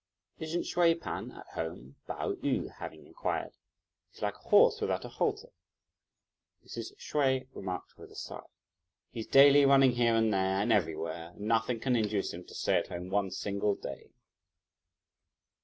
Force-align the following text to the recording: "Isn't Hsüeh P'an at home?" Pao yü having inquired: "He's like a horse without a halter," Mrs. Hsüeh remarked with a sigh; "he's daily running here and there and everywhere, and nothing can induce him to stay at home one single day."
"Isn't 0.39 0.63
Hsüeh 0.63 0.99
P'an 0.99 1.31
at 1.37 1.45
home?" 1.49 1.95
Pao 2.07 2.33
yü 2.33 2.71
having 2.79 3.05
inquired: 3.05 3.53
"He's 4.09 4.23
like 4.23 4.33
a 4.33 4.49
horse 4.49 4.81
without 4.81 5.05
a 5.05 5.09
halter," 5.09 5.51
Mrs. 6.65 6.95
Hsüeh 6.97 7.45
remarked 7.53 7.99
with 7.99 8.09
a 8.11 8.15
sigh; 8.15 8.41
"he's 9.11 9.27
daily 9.27 9.63
running 9.63 9.91
here 9.91 10.15
and 10.15 10.33
there 10.33 10.59
and 10.59 10.73
everywhere, 10.73 11.33
and 11.35 11.41
nothing 11.41 11.79
can 11.81 11.95
induce 11.95 12.33
him 12.33 12.43
to 12.45 12.55
stay 12.55 12.77
at 12.77 12.87
home 12.87 13.11
one 13.11 13.29
single 13.29 13.75
day." 13.75 14.09